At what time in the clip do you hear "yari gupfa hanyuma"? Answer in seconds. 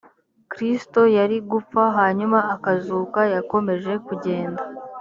1.17-2.39